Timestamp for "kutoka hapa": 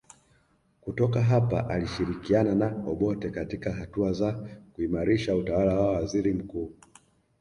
0.81-1.69